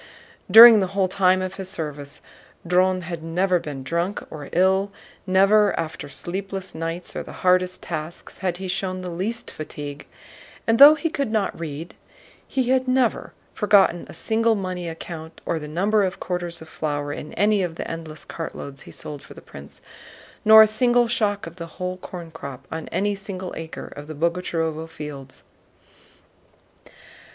[0.49, 2.23] During the whole time of his service
[2.67, 4.91] Dron had never been drunk or ill,
[5.27, 10.07] never after sleepless nights or the hardest tasks had he shown the least fatigue,
[10.65, 11.93] and though he could not read
[12.47, 17.13] he had never forgotten a single money account or the number of quarters of flour
[17.13, 19.81] in any of the endless cartloads he sold for the prince,
[20.43, 24.15] nor a single shock of the whole corn crop on any single acre of the
[24.15, 25.43] Boguchárovo fields.